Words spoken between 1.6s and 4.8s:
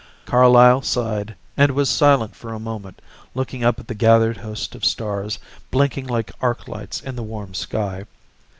was silent for a moment looking up at the gathered host